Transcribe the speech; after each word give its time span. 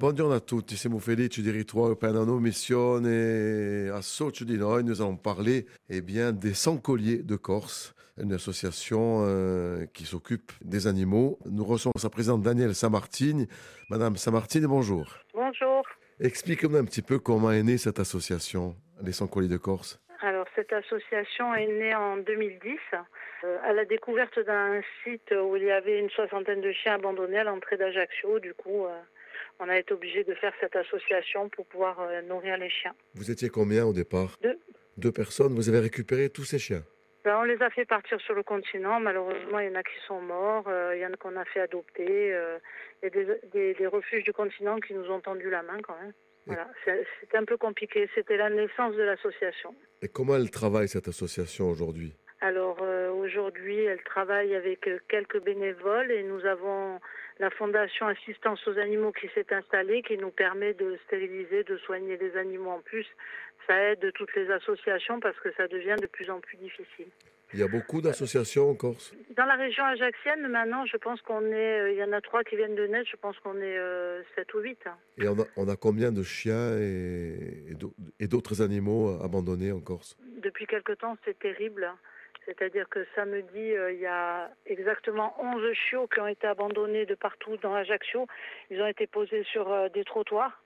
Buongiorno 0.00 0.32
a 0.32 0.40
tutti, 0.40 0.76
siamo 0.76 0.98
felici 0.98 1.42
di 1.42 1.50
ritrovare 1.50 1.94
per 1.94 2.12
una 2.12 2.24
nuova 2.24 2.40
missione 2.40 3.90
a 3.92 4.00
Socio 4.00 4.44
di 4.44 4.56
noi. 4.56 4.82
Nous 4.82 4.98
allons 5.02 5.20
parler 5.20 5.66
eh 5.90 6.00
bien, 6.00 6.32
des 6.32 6.54
sans-colliers 6.54 7.22
de 7.22 7.36
Corse, 7.36 7.94
une 8.16 8.32
association 8.32 9.26
euh, 9.26 9.84
qui 9.92 10.06
s'occupe 10.06 10.52
des 10.62 10.86
animaux. 10.86 11.38
Nous 11.44 11.66
recevons 11.66 11.92
sa 11.98 12.08
présidente 12.08 12.40
Danielle 12.40 12.74
Samartine. 12.74 13.46
Madame 13.90 14.16
Samartine, 14.16 14.66
bonjour. 14.66 15.18
Bonjour. 15.34 15.86
Expliquez-nous 16.18 16.78
un 16.78 16.86
petit 16.86 17.02
peu 17.02 17.18
comment 17.18 17.52
est 17.52 17.62
née 17.62 17.76
cette 17.76 17.98
association, 17.98 18.76
les 19.02 19.12
sans-colliers 19.12 19.48
de 19.48 19.58
Corse. 19.58 20.00
Alors, 20.22 20.46
cette 20.54 20.72
association 20.72 21.54
est 21.54 21.66
née 21.66 21.94
en 21.94 22.16
2010 22.16 22.78
euh, 23.44 23.58
à 23.64 23.74
la 23.74 23.84
découverte 23.84 24.38
d'un 24.46 24.80
site 25.04 25.30
où 25.32 25.56
il 25.56 25.64
y 25.64 25.70
avait 25.70 25.98
une 25.98 26.08
soixantaine 26.08 26.62
de 26.62 26.72
chiens 26.72 26.94
abandonnés 26.94 27.40
à 27.40 27.44
l'entrée 27.44 27.76
d'Ajaccio. 27.76 28.38
Du 28.38 28.54
coup, 28.54 28.86
euh, 28.86 28.98
on 29.60 29.68
a 29.68 29.78
été 29.78 29.92
obligé 29.94 30.24
de 30.24 30.34
faire 30.34 30.52
cette 30.60 30.74
association 30.76 31.48
pour 31.50 31.66
pouvoir 31.66 32.00
euh, 32.00 32.22
nourrir 32.22 32.56
les 32.56 32.70
chiens. 32.70 32.94
Vous 33.14 33.30
étiez 33.30 33.48
combien 33.48 33.84
au 33.86 33.92
départ 33.92 34.36
Deux. 34.42 34.58
Deux 34.96 35.12
personnes. 35.12 35.54
Vous 35.54 35.68
avez 35.68 35.78
récupéré 35.80 36.28
tous 36.30 36.44
ces 36.44 36.58
chiens 36.58 36.82
Ben, 37.24 37.36
on 37.38 37.44
les 37.44 37.60
a 37.62 37.70
fait 37.70 37.84
partir 37.84 38.20
sur 38.20 38.34
le 38.34 38.42
continent. 38.42 38.98
Malheureusement, 39.00 39.58
il 39.60 39.68
y 39.68 39.70
en 39.70 39.74
a 39.76 39.82
qui 39.82 39.98
sont 40.06 40.20
morts. 40.20 40.64
euh, 40.68 40.96
il 40.96 41.00
y 41.00 41.06
en 41.06 41.12
a 41.12 41.16
qu'on 41.16 41.36
a 41.36 41.44
fait 41.44 41.60
adopter. 41.60 42.32
euh, 42.34 42.58
et 43.02 43.08
des, 43.10 43.26
des- 43.54 43.72
des 43.74 43.86
refuges 43.86 44.24
du 44.24 44.32
continent 44.32 44.78
qui 44.78 44.92
nous 44.92 45.08
ont 45.10 45.20
tendu 45.20 45.48
la 45.48 45.62
main 45.62 45.80
quand 45.82 45.96
même. 46.02 46.12
Voilà, 46.46 46.68
c'est- 46.84 47.06
un 47.34 47.44
peu 47.44 47.56
compliqué. 47.56 48.08
C'était 48.14 48.36
la 48.36 48.50
naissance 48.50 48.94
de 48.94 49.02
l'association. 49.02 49.74
Et 50.02 50.08
comment 50.08 50.36
elle 50.36 50.50
travaille, 50.50 50.88
cette 50.88 51.08
association, 51.08 51.70
aujourd'hui? 51.70 52.12
Alors 52.42 52.78
euh, 52.82 53.10
aujourd'hui, 53.10 53.78
elle 53.84 54.02
travaille 54.02 54.54
avec 54.54 54.88
quelques 55.08 55.42
bénévoles 55.42 56.10
et 56.10 56.22
nous 56.22 56.44
avons 56.46 56.98
la 57.40 57.50
fondation 57.50 58.06
Assistance 58.06 58.60
aux 58.68 58.78
animaux 58.78 59.12
qui 59.12 59.26
s'est 59.34 59.52
installée, 59.52 60.02
qui 60.02 60.16
nous 60.18 60.30
permet 60.30 60.74
de 60.74 60.98
stériliser, 61.06 61.64
de 61.64 61.76
soigner 61.78 62.16
les 62.18 62.36
animaux 62.36 62.70
en 62.70 62.80
plus. 62.80 63.06
Ça 63.66 63.76
aide 63.90 64.12
toutes 64.14 64.34
les 64.36 64.48
associations 64.50 65.18
parce 65.20 65.38
que 65.40 65.50
ça 65.56 65.66
devient 65.66 65.96
de 66.00 66.06
plus 66.06 66.30
en 66.30 66.38
plus 66.40 66.56
difficile. 66.58 67.06
Il 67.52 67.58
y 67.58 67.62
a 67.64 67.68
beaucoup 67.68 68.00
d'associations 68.00 68.70
en 68.70 68.74
Corse 68.74 69.12
Dans 69.36 69.44
la 69.46 69.56
région 69.56 69.84
ajaxienne, 69.84 70.46
maintenant, 70.46 70.86
je 70.86 70.96
pense 70.98 71.20
qu'on 71.22 71.44
est, 71.46 71.80
euh, 71.80 71.90
il 71.92 71.98
y 71.98 72.04
en 72.04 72.12
a 72.12 72.20
trois 72.20 72.44
qui 72.44 72.54
viennent 72.56 72.76
de 72.76 72.86
naître, 72.86 73.08
je 73.10 73.16
pense 73.16 73.36
qu'on 73.40 73.56
est 73.56 73.76
euh, 73.78 74.22
sept 74.36 74.52
ou 74.54 74.60
huit. 74.60 74.78
hein. 74.86 74.96
Et 75.18 75.26
on 75.26 75.38
a, 75.40 75.44
on 75.56 75.68
a 75.68 75.74
combien 75.76 76.12
de 76.12 76.22
chiens 76.22 76.78
et, 76.78 77.64
et 77.70 77.74
d'au- 77.74 77.92
et 78.20 78.28
d'autres 78.28 78.62
animaux 78.62 79.18
abandonnés 79.20 79.72
en 79.72 79.80
Corse? 79.80 80.16
Depuis 80.42 80.66
quelque 80.66 80.92
temps, 80.92 81.16
c'est 81.24 81.38
terrible. 81.40 81.90
C'est-à-dire 82.46 82.88
que 82.88 83.06
samedi, 83.14 83.74
euh, 83.74 83.92
il 83.92 84.00
y 84.00 84.06
a 84.06 84.50
exactement 84.66 85.34
11 85.38 85.72
chiots 85.74 86.08
qui 86.08 86.20
ont 86.20 86.26
été 86.26 86.46
abandonnés 86.46 87.06
de 87.06 87.14
partout 87.14 87.56
dans 87.58 87.74
Ajaccio. 87.74 88.26
Ils 88.70 88.80
ont 88.80 88.86
été 88.86 89.06
posés 89.06 89.44
sur 89.44 89.70
euh, 89.70 89.88
des 89.88 90.04
trottoirs. 90.04 90.62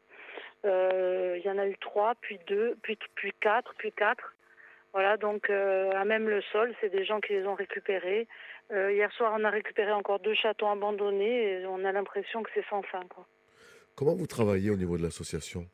Euh, 0.65 1.37
il 1.39 1.45
y 1.45 1.51
en 1.51 1.59
a 1.59 1.67
eu 1.67 1.77
trois, 1.79 2.15
puis 2.21 2.39
deux, 2.47 2.77
puis, 2.83 2.99
puis 3.15 3.33
quatre, 3.41 3.75
puis 3.77 3.93
quatre. 3.93 4.35
Voilà, 4.93 5.17
donc 5.17 5.51
à 5.51 6.05
même 6.05 6.29
le 6.29 6.41
sol, 6.53 6.73
c'est 6.81 6.89
des 6.89 7.05
gens 7.05 7.19
qui 7.21 7.33
les 7.33 7.45
ont 7.49 7.57
récupérés. 7.57 8.29
Hier 8.71 9.11
soir, 9.11 9.35
on 9.37 9.43
a 9.43 9.51
récupéré 9.51 9.91
encore 9.91 10.21
deux 10.21 10.35
chatons 10.35 10.71
abandonnés 10.71 11.63
et 11.63 11.67
on 11.67 11.85
a 11.85 11.91
l'impression 11.91 12.45
que 12.45 12.51
c'est 12.55 12.65
sans 12.71 12.83
fin. 12.83 13.01
Comment 13.97 14.15
vous 14.15 14.29
travaillez 14.29 14.71
au 14.71 14.77
niveau 14.77 14.97
de 14.97 15.03
l'association? 15.03 15.67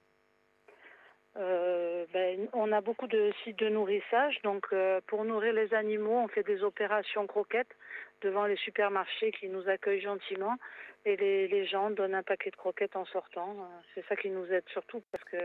Euh, 1.37 2.07
ben, 2.13 2.49
on 2.53 2.73
a 2.73 2.81
beaucoup 2.81 3.07
de 3.07 3.33
sites 3.45 3.59
de 3.61 3.69
nourrissage, 3.69 4.41
donc 4.43 4.67
euh, 4.73 5.01
pour 5.07 5.25
nourrir 5.25 5.53
les 5.53 5.73
animaux, 5.75 6.19
on 6.19 6.29
fait 6.29 6.43
des 6.43 6.63
opérations 6.65 7.27
croquettes 7.29 7.77
devant 8.21 8.47
les 8.47 8.57
supermarchés 8.57 9.31
qui 9.31 9.49
nous 9.49 9.69
accueillent 9.69 10.01
gentiment 10.01 10.57
et 11.05 11.17
les, 11.17 11.47
les 11.47 11.67
gens 11.67 11.91
donnent 11.91 12.17
un 12.17 12.25
paquet 12.25 12.51
de 12.51 12.57
croquettes 12.57 12.97
en 12.97 13.05
sortant. 13.07 13.53
Euh, 13.61 13.81
C'est 13.95 14.05
ça 14.07 14.17
qui 14.17 14.29
nous 14.29 14.45
aide 14.53 14.65
surtout 14.73 15.03
parce 15.13 15.23
que 15.25 15.37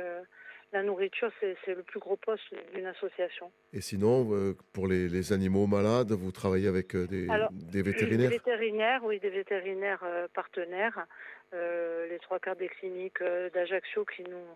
la 0.73 0.81
nourriture, 0.81 1.31
c'est 1.39 1.55
le 1.75 1.83
plus 1.83 1.99
gros 1.99 2.17
poste 2.17 2.43
d'une 2.73 2.87
association. 2.87 3.51
Et 3.71 3.79
sinon, 3.79 4.27
euh, 4.33 4.57
pour 4.73 4.87
les, 4.87 5.07
les 5.07 5.31
animaux 5.31 5.67
malades, 5.67 6.11
vous 6.11 6.31
travaillez 6.31 6.67
avec 6.67 6.95
des, 6.95 7.29
Alors, 7.29 7.49
des 7.51 7.83
vétérinaires? 7.83 8.31
Des 8.31 8.37
vétérinaires, 8.37 9.01
oui, 9.03 9.19
des 9.19 9.29
vétérinaires 9.29 10.03
partenaires. 10.33 11.05
Les 11.53 12.19
trois 12.19 12.39
quarts 12.39 12.57
des 12.57 12.67
cliniques 12.67 13.23
d'Ajaccio 13.53 14.03
qui 14.03 14.23
nous, 14.23 14.47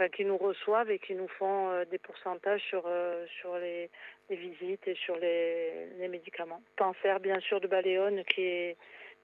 enfin, 0.00 0.08
qui 0.08 0.24
nous 0.24 0.36
reçoivent 0.36 0.90
et 0.90 0.98
qui 0.98 1.14
nous 1.14 1.28
font 1.28 1.70
euh, 1.70 1.84
des 1.90 1.98
pourcentages 1.98 2.62
sur, 2.68 2.84
euh, 2.86 3.26
sur 3.40 3.56
les, 3.58 3.90
les 4.30 4.36
visites 4.36 4.86
et 4.86 4.94
sur 4.94 5.16
les, 5.16 5.86
les 5.98 6.08
médicaments. 6.08 6.62
Cancer, 6.76 7.20
bien 7.20 7.38
sûr, 7.40 7.60
de 7.60 7.68
Baléone 7.68 8.22
qui, 8.24 8.42
est, 8.42 8.76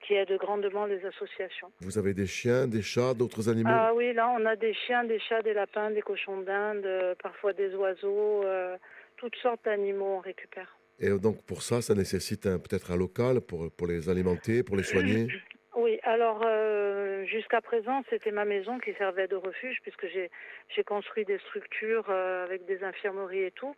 qui 0.05 0.13
aide 0.13 0.31
grandement 0.37 0.85
les 0.85 1.03
associations. 1.05 1.71
Vous 1.81 1.97
avez 1.97 2.13
des 2.13 2.27
chiens, 2.27 2.67
des 2.67 2.81
chats, 2.81 3.13
d'autres 3.13 3.49
animaux? 3.49 3.69
Ah 3.71 3.93
oui, 3.95 4.13
là, 4.13 4.29
on 4.39 4.45
a 4.45 4.55
des 4.55 4.73
chiens, 4.73 5.03
des 5.03 5.19
chats, 5.19 5.41
des 5.41 5.53
lapins, 5.53 5.89
des 5.91 6.01
cochons 6.01 6.41
d'Inde, 6.41 6.85
euh, 6.85 7.15
parfois 7.21 7.53
des 7.53 7.73
oiseaux, 7.75 8.43
euh, 8.43 8.77
toutes 9.17 9.35
sortes 9.37 9.65
d'animaux 9.65 10.17
on 10.17 10.19
récupère. 10.19 10.77
Et 10.99 11.09
donc 11.09 11.43
pour 11.43 11.61
ça, 11.61 11.81
ça 11.81 11.93
nécessite 11.93 12.43
peut-être 12.43 12.91
un 12.91 12.97
local 12.97 13.41
pour, 13.41 13.71
pour 13.71 13.87
les 13.87 14.09
alimenter, 14.09 14.63
pour 14.63 14.75
les 14.75 14.83
soigner? 14.83 15.27
Oui, 15.77 15.99
alors 16.01 16.41
euh, 16.43 17.23
jusqu'à 17.25 17.61
présent, 17.61 18.01
c'était 18.09 18.31
ma 18.31 18.45
maison 18.45 18.79
qui 18.79 18.95
servait 18.95 19.27
de 19.27 19.35
refuge 19.35 19.77
puisque 19.83 20.07
j'ai 20.07 20.83
construit 20.83 21.23
des 21.23 21.37
structures 21.37 22.07
euh, 22.09 22.45
avec 22.45 22.65
des 22.65 22.83
infirmeries 22.83 23.43
et 23.43 23.51
tout. 23.51 23.75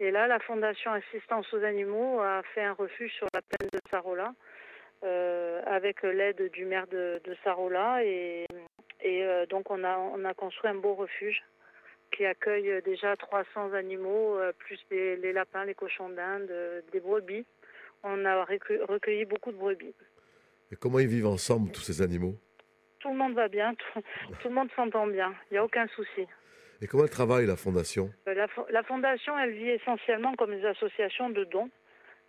Et 0.00 0.10
là, 0.10 0.26
la 0.26 0.38
Fondation 0.38 0.92
Assistance 0.92 1.52
aux 1.52 1.62
animaux 1.62 2.20
a 2.20 2.42
fait 2.54 2.62
un 2.62 2.72
refuge 2.72 3.12
sur 3.12 3.26
la 3.34 3.42
plaine 3.42 3.68
de 3.70 3.78
Sarola 3.90 4.32
euh, 5.04 5.60
avec 5.66 6.02
l'aide 6.04 6.50
du 6.52 6.64
maire 6.64 6.86
de, 6.86 7.20
Sarola 7.44 8.02
et, 8.02 8.46
donc 9.50 9.70
on 9.70 9.84
a 9.84 9.98
on 9.98 10.24
a 10.24 10.32
construit 10.32 10.70
un 10.70 10.76
beau 10.76 10.94
refuge 10.94 11.42
qui 12.12 12.24
accueille 12.24 12.80
déjà 12.80 13.14
300 13.14 13.74
animaux 13.74 14.38
plus 14.56 14.80
les, 14.90 15.16
les 15.16 15.34
lapins, 15.34 15.66
les 15.66 15.74
cochons 15.74 16.08
d'Inde, 16.08 16.50
des 16.92 17.00
brebis. 17.00 17.44
On 18.04 18.24
a 18.24 18.42
recu- 18.46 18.82
recueilli 18.88 19.26
beaucoup 19.26 19.52
de 19.52 19.58
brebis. 19.58 19.94
Et 20.72 20.76
comment 20.76 20.98
ils 20.98 21.06
vivent 21.06 21.26
ensemble, 21.26 21.70
tous 21.70 21.82
ces 21.82 22.00
animaux? 22.00 22.34
Tout 23.00 23.10
le 23.10 23.16
monde 23.16 23.34
va 23.34 23.48
bien, 23.48 23.74
tout, 23.74 24.00
tout 24.40 24.48
le 24.48 24.54
monde 24.54 24.70
s'entend 24.74 25.06
bien, 25.06 25.34
il 25.50 25.54
n'y 25.54 25.58
a 25.58 25.64
aucun 25.64 25.86
souci. 25.88 26.26
Et 26.80 26.86
comment 26.86 27.04
elle 27.04 27.10
travaille, 27.10 27.46
la 27.46 27.56
fondation? 27.56 28.10
Euh, 28.26 28.46
la 28.70 28.82
fondation, 28.82 29.38
elle 29.38 29.52
vit 29.52 29.68
essentiellement 29.68 30.34
comme 30.34 30.52
des 30.52 30.64
associations 30.64 31.30
de 31.30 31.44
dons. 31.44 31.68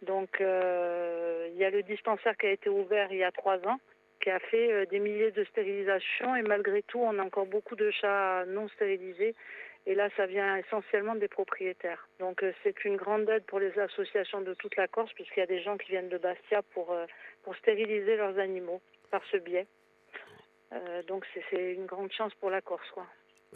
Donc, 0.01 0.41
euh, 0.41 1.47
il 1.53 1.57
y 1.57 1.63
a 1.63 1.69
le 1.69 1.83
dispensaire 1.83 2.35
qui 2.35 2.47
a 2.47 2.51
été 2.51 2.69
ouvert 2.69 3.07
il 3.11 3.19
y 3.19 3.23
a 3.23 3.31
trois 3.31 3.57
ans, 3.65 3.79
qui 4.21 4.29
a 4.29 4.39
fait 4.39 4.73
euh, 4.73 4.85
des 4.87 4.99
milliers 4.99 5.31
de 5.31 5.45
stérilisations, 5.45 6.35
et 6.35 6.41
malgré 6.41 6.83
tout, 6.83 6.99
on 6.99 7.17
a 7.19 7.23
encore 7.23 7.45
beaucoup 7.45 7.75
de 7.75 7.89
chats 7.91 8.43
non 8.47 8.67
stérilisés. 8.69 9.35
Et 9.85 9.95
là, 9.95 10.09
ça 10.15 10.25
vient 10.25 10.55
essentiellement 10.55 11.15
des 11.15 11.27
propriétaires. 11.27 12.07
Donc, 12.19 12.41
euh, 12.41 12.53
c'est 12.63 12.85
une 12.85 12.95
grande 12.95 13.29
aide 13.29 13.43
pour 13.45 13.59
les 13.59 13.77
associations 13.77 14.41
de 14.41 14.53
toute 14.53 14.75
la 14.77 14.87
Corse, 14.87 15.11
puisqu'il 15.13 15.41
y 15.41 15.43
a 15.43 15.47
des 15.47 15.61
gens 15.61 15.77
qui 15.77 15.91
viennent 15.91 16.09
de 16.09 16.17
Bastia 16.17 16.61
pour, 16.73 16.91
euh, 16.93 17.05
pour 17.43 17.55
stériliser 17.57 18.15
leurs 18.15 18.39
animaux 18.39 18.81
par 19.11 19.21
ce 19.31 19.37
biais. 19.37 19.67
Euh, 20.71 21.03
donc, 21.03 21.25
c'est- 21.33 21.43
c'est 21.49 21.73
une 21.73 21.85
grande 21.85 22.11
chance 22.11 22.33
pour 22.35 22.49
la 22.49 22.61
Corse, 22.61 22.89
quoi. 22.91 23.05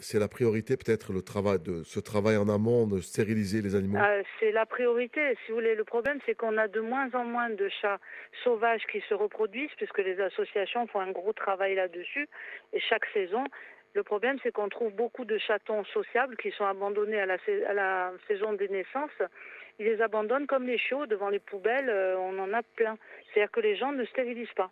C'est 0.00 0.20
la 0.20 0.28
priorité, 0.28 0.76
peut-être, 0.76 1.12
le 1.12 1.22
travail 1.22 1.58
de 1.58 1.82
ce 1.82 1.98
travail 1.98 2.36
en 2.36 2.48
amont, 2.48 2.86
de 2.86 3.00
stériliser 3.00 3.62
les 3.62 3.74
animaux? 3.74 3.98
Euh, 3.98 4.22
c'est 4.38 4.52
la 4.52 4.64
priorité. 4.64 5.34
Si 5.44 5.50
vous 5.50 5.56
voulez, 5.56 5.74
le 5.74 5.82
problème, 5.82 6.20
c'est 6.24 6.36
qu'on 6.36 6.56
a 6.56 6.68
de 6.68 6.78
moins 6.80 7.12
en 7.14 7.24
moins 7.24 7.50
de 7.50 7.68
chats 7.80 7.98
sauvages 8.44 8.86
qui 8.92 9.00
se 9.08 9.14
reproduisent, 9.14 9.74
puisque 9.76 9.98
les 9.98 10.20
associations 10.20 10.86
font 10.86 11.00
un 11.00 11.10
gros 11.10 11.32
travail 11.32 11.74
là-dessus. 11.74 12.28
Et 12.72 12.78
chaque 12.78 13.06
saison, 13.06 13.42
le 13.98 14.04
problème, 14.04 14.38
c'est 14.44 14.52
qu'on 14.52 14.68
trouve 14.68 14.92
beaucoup 14.92 15.24
de 15.24 15.38
chatons 15.38 15.84
sociables 15.86 16.36
qui 16.36 16.52
sont 16.52 16.64
abandonnés 16.64 17.20
à 17.20 17.26
la, 17.26 17.36
sais- 17.38 17.64
à 17.66 17.72
la 17.72 18.12
saison 18.28 18.52
des 18.52 18.68
naissances. 18.68 19.20
Ils 19.80 19.86
les 19.86 20.00
abandonnent 20.00 20.46
comme 20.46 20.68
les 20.68 20.78
chiots 20.78 21.06
devant 21.06 21.30
les 21.30 21.40
poubelles. 21.40 21.90
euh, 21.90 22.16
on 22.16 22.38
en 22.38 22.52
a 22.52 22.62
plein. 22.76 22.96
C'est-à-dire 23.26 23.50
que 23.50 23.58
les 23.58 23.74
gens 23.74 23.90
ne 23.90 24.04
stérilisent 24.04 24.54
pas. 24.54 24.70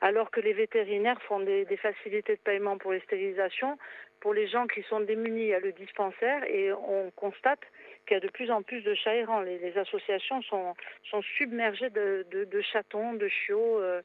Alors 0.00 0.30
que 0.30 0.40
les 0.40 0.54
vétérinaires 0.54 1.20
font 1.28 1.40
des, 1.40 1.66
facilités 1.76 2.36
de 2.36 2.40
paiement 2.40 2.78
pour 2.78 2.92
les 2.92 3.00
stérilisations, 3.00 3.76
pour 4.20 4.32
les 4.32 4.48
gens 4.48 4.66
qui 4.66 4.82
sont 4.84 5.00
démunis, 5.00 5.52
a 5.52 5.60
le 5.60 5.72
dispensaire 5.72 6.42
et 6.44 6.72
on 6.72 7.10
constate 7.10 7.60
qu'il 8.06 8.14
y 8.14 8.16
a 8.16 8.20
de 8.20 8.30
plus 8.30 8.50
en 8.50 8.62
plus 8.62 8.80
de 8.80 8.94
chats 8.94 9.14
errants. 9.14 9.42
Les, 9.42 9.76
associations 9.76 10.40
sont, 10.42 10.74
submergées 11.36 11.90
de, 11.90 12.60
chatons, 12.72 13.12
de 13.12 13.28
chiots. 13.28 13.80
euh, 13.80 14.00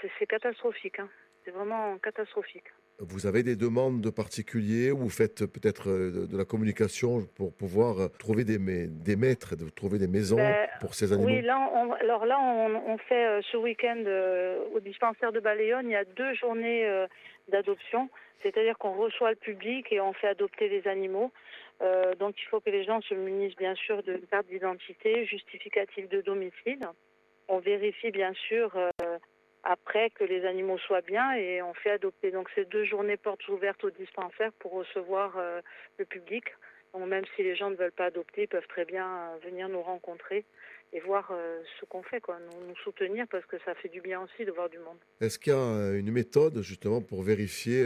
c'est 0.00 0.10
c'est 0.18 0.26
catastrophique. 0.26 1.00
hein. 1.00 1.08
C'est 1.44 1.50
vraiment 1.50 1.98
catastrophique. 1.98 2.70
Vous 2.98 3.26
avez 3.26 3.42
des 3.42 3.56
demandes 3.56 4.00
de 4.00 4.08
particuliers 4.08 4.90
ou 4.90 4.96
vous 4.96 5.10
faites 5.10 5.44
peut-être 5.44 5.90
euh, 5.90 6.10
de, 6.10 6.26
de 6.26 6.36
la 6.38 6.46
communication 6.46 7.26
pour 7.36 7.52
pouvoir 7.54 8.00
euh, 8.00 8.08
trouver 8.18 8.44
des, 8.44 8.58
des 8.58 9.16
maîtres, 9.16 9.54
de 9.54 9.68
trouver 9.68 9.98
des 9.98 10.08
maisons 10.08 10.36
Ben, 10.36 10.66
pour 10.80 10.94
ces 10.94 11.12
animaux? 11.12 11.28
Oui, 11.28 11.42
là, 11.42 11.58
on, 11.74 11.92
alors 11.92 12.24
là, 12.24 12.38
on, 12.40 12.92
on 12.94 12.98
fait 12.98 13.26
euh, 13.26 13.42
ce 13.52 13.58
week-end 13.58 14.02
euh, 14.06 14.64
au 14.74 14.80
dispensaire 14.80 15.30
de 15.30 15.40
Baléone, 15.40 15.86
il 15.88 15.92
y 15.92 15.96
a 15.96 16.04
deux 16.04 16.34
journées 16.34 16.86
euh, 16.86 17.06
d'adoption, 17.48 18.08
c'est-à-dire 18.42 18.78
qu'on 18.78 18.96
reçoit 18.96 19.30
le 19.30 19.36
public 19.36 19.92
et 19.92 20.00
on 20.00 20.14
fait 20.14 20.28
adopter 20.28 20.68
les 20.68 20.88
animaux. 20.88 21.30
Donc, 22.18 22.36
il 22.40 22.46
faut 22.48 22.60
que 22.60 22.70
les 22.70 22.84
gens 22.84 23.02
se 23.02 23.12
munissent 23.12 23.56
bien 23.56 23.74
sûr 23.74 24.02
de 24.02 24.16
carte 24.30 24.46
d'identité, 24.46 25.26
justificatif 25.26 26.08
de 26.08 26.22
domicile. 26.22 26.80
On 27.48 27.58
vérifie 27.58 28.10
bien 28.10 28.32
sûr 28.48 28.72
après 29.66 30.10
que 30.10 30.24
les 30.24 30.44
animaux 30.44 30.78
soient 30.78 31.00
bien 31.00 31.32
et 31.32 31.60
on 31.60 31.74
fait 31.74 31.90
adopter. 31.90 32.30
Donc 32.30 32.48
c'est 32.54 32.68
deux 32.68 32.84
journées 32.84 33.16
portes 33.16 33.46
ouvertes 33.48 33.82
au 33.84 33.90
dispensaire 33.90 34.52
pour 34.60 34.72
recevoir 34.72 35.36
euh, 35.36 35.60
le 35.98 36.04
public. 36.04 36.44
Donc 36.94 37.08
même 37.08 37.24
si 37.34 37.42
les 37.42 37.56
gens 37.56 37.70
ne 37.70 37.76
veulent 37.76 37.92
pas 37.92 38.06
adopter, 38.06 38.42
ils 38.42 38.48
peuvent 38.48 38.66
très 38.68 38.84
bien 38.84 39.06
euh, 39.06 39.36
venir 39.44 39.68
nous 39.68 39.82
rencontrer 39.82 40.44
et 40.92 41.00
voir 41.00 41.30
euh, 41.32 41.60
ce 41.80 41.84
qu'on 41.84 42.04
fait, 42.04 42.20
quoi. 42.20 42.38
Nous, 42.38 42.76
soutenir 42.76 43.26
parce 43.28 43.44
que 43.46 43.56
ça 43.64 43.74
fait 43.74 43.88
du 43.88 44.00
bien 44.00 44.20
aussi 44.20 44.44
de 44.44 44.52
voir 44.52 44.70
du 44.70 44.78
monde. 44.78 44.98
Est-ce 45.20 45.38
qu'il 45.38 45.52
y 45.52 45.56
a 45.56 45.96
une 45.96 46.12
méthode 46.12 46.62
justement 46.62 47.02
pour 47.02 47.24
vérifier 47.24 47.84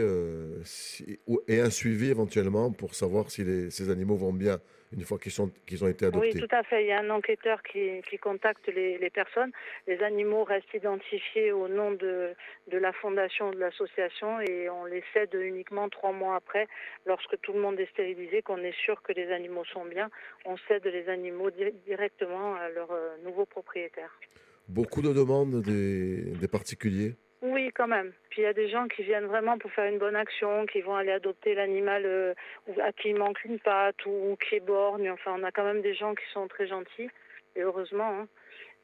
et 1.47 1.59
un 1.59 1.69
suivi 1.71 2.11
éventuellement 2.11 2.71
pour 2.71 2.93
savoir 2.93 3.31
si 3.31 3.43
les, 3.43 3.71
ces 3.71 3.89
animaux 3.89 4.15
vont 4.15 4.33
bien? 4.33 4.59
Une 4.93 5.03
fois 5.03 5.17
qu'ils 5.17 5.39
ont 5.41 5.87
été 5.87 6.05
adoptés. 6.05 6.31
Oui, 6.33 6.39
tout 6.39 6.55
à 6.55 6.63
fait. 6.63 6.83
Il 6.83 6.87
y 6.87 6.91
a 6.91 6.99
un 6.99 7.09
enquêteur 7.09 7.63
qui, 7.63 8.01
qui 8.09 8.17
contacte 8.17 8.67
les, 8.67 8.97
les, 8.97 9.09
personnes. 9.09 9.51
Les 9.87 10.01
animaux 10.03 10.43
restent 10.43 10.73
identifiés 10.73 11.51
au 11.51 11.67
nom 11.67 11.91
de, 11.91 12.33
de 12.67 12.77
la 12.77 12.91
fondation 12.93 13.51
de 13.51 13.57
l'association 13.57 14.39
et 14.41 14.69
on 14.69 14.85
les 14.85 15.03
cède 15.13 15.33
uniquement 15.33 15.87
trois 15.89 16.11
mois 16.11 16.35
après, 16.35 16.67
lorsque 17.05 17.39
tout 17.41 17.53
le 17.53 17.61
monde 17.61 17.79
est 17.79 17.89
stérilisé, 17.91 18.41
qu'on 18.41 18.57
est 18.57 18.75
sûr 18.83 19.01
que 19.01 19.13
les 19.13 19.31
animaux 19.31 19.65
sont 19.65 19.85
bien. 19.85 20.09
On 20.45 20.57
cède 20.67 20.85
les 20.85 21.07
animaux 21.09 21.51
di 21.51 21.71
directement 21.85 22.55
à 22.55 22.69
leurs 22.69 22.91
euh, 22.91 23.15
nouveaux 23.23 23.45
propriétaires. 23.45 24.19
Beaucoup 24.67 25.01
de 25.01 25.13
demandes 25.13 25.61
des, 25.61 26.21
des 26.23 26.47
particuliers 26.47 27.15
oui, 27.41 27.71
quand 27.73 27.87
même. 27.87 28.13
Puis 28.29 28.41
il 28.41 28.45
y 28.45 28.47
a 28.47 28.53
des 28.53 28.69
gens 28.69 28.87
qui 28.87 29.03
viennent 29.03 29.25
vraiment 29.25 29.57
pour 29.57 29.71
faire 29.71 29.91
une 29.91 29.97
bonne 29.97 30.15
action, 30.15 30.65
qui 30.67 30.81
vont 30.81 30.95
aller 30.95 31.11
adopter 31.11 31.55
l'animal 31.55 32.03
euh, 32.05 32.33
à 32.81 32.91
qui 32.91 33.09
il 33.09 33.15
manque 33.15 33.43
une 33.45 33.59
patte 33.59 34.05
ou, 34.05 34.37
qui 34.37 34.55
est 34.55 34.59
borgne. 34.59 35.09
Enfin, 35.09 35.35
on 35.37 35.43
a 35.43 35.51
quand 35.51 35.63
même 35.63 35.81
des 35.81 35.95
gens 35.95 36.13
qui 36.13 36.25
sont 36.33 36.47
très 36.47 36.67
gentils, 36.67 37.09
et 37.55 37.61
heureusement. 37.61 38.19
Hein. 38.19 38.27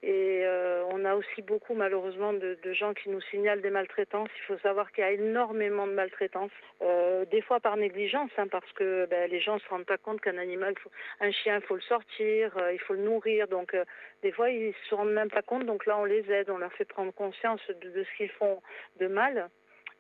Et 0.04 0.42
euh, 0.44 0.84
on 0.92 1.06
a 1.06 1.16
aussi 1.16 1.42
beaucoup, 1.42 1.74
malheureusement, 1.74 2.32
de, 2.32 2.58
gens 2.74 2.94
qui 2.94 3.10
nous 3.10 3.22
signalent 3.22 3.62
des 3.62 3.72
maltraitances. 3.72 4.30
Il 4.38 4.44
faut 4.44 4.58
savoir 4.60 4.92
qu'il 4.92 5.04
y 5.04 5.08
a 5.08 5.12
énormément 5.12 5.88
de 5.88 5.94
maltraitances, 5.94 6.52
euh, 6.84 7.26
des 7.26 7.42
fois 7.42 7.60
par 7.60 7.78
négligence, 7.78 8.30
hein, 8.38 8.48
parce 8.48 8.72
que 8.74 9.08
ben, 9.10 9.30
les 9.30 9.40
gens 9.40 9.56
ne 9.56 9.60
se 9.60 9.68
rendent 9.70 9.88
pas 9.88 9.98
compte 9.98 10.22
qu'un 10.22 10.38
animal, 10.38 10.76
un 11.20 11.32
chien, 11.32 11.56
il 11.56 11.64
faut 11.64 11.76
le 11.76 11.82
sortir, 11.82 12.56
euh, 12.58 12.74
il 12.74 12.80
faut 12.80 12.94
le 12.94 13.02
nourrir. 13.02 13.48
Donc, 13.48 13.76
des 14.22 14.32
fois, 14.32 14.52
ils 14.52 14.76
se 14.88 14.94
rendent 14.94 15.14
même 15.14 15.32
pas 15.32 15.42
compte. 15.42 15.66
Donc 15.66 15.88
là, 15.88 15.98
on 15.98 16.06
les 16.06 16.32
aide, 16.32 16.52
on 16.52 16.60
leur 16.60 16.74
fait 16.74 16.86
prendre 16.86 17.12
conscience 17.12 17.62
de, 17.82 18.04
ce 18.04 18.18
qu'ils 18.18 18.30
font 18.30 18.62
de 19.00 19.08
mal. 19.08 19.50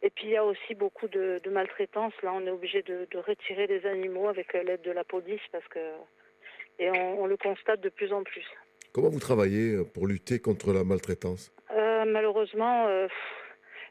Et 0.03 0.11
puis, 0.11 0.25
il 0.25 0.31
y 0.31 0.37
a 0.37 0.45
aussi 0.45 0.75
beaucoup 0.75 1.07
de, 1.07 1.39
de 1.43 1.49
maltraitance. 1.49 2.13
Là, 2.21 2.33
on 2.33 2.45
est 2.45 2.51
obligé 2.51 2.83
de, 2.83 3.07
retirer 3.17 3.65
les 3.65 3.83
animaux 3.87 4.29
avec 4.29 4.53
l'aide 4.53 4.81
de 4.81 4.91
la 4.91 5.03
police, 5.03 5.41
parce 5.51 5.67
que 5.69 5.79
et 6.79 6.91
on 6.91 7.25
le 7.25 7.37
constate 7.37 7.81
de 7.81 7.89
plus 7.89 8.13
en 8.13 8.21
plus. 8.21 8.45
Comment 8.97 9.09
vous 9.09 9.19
travaillez 9.19 9.75
euh, 9.75 9.83
pour 9.83 10.07
lutter 10.07 10.39
contre 10.39 10.73
la 10.73 10.83
maltraitance? 10.83 11.53
Euh, 11.69 12.03
Malheureusement, 12.05 12.87
euh, 12.87 13.07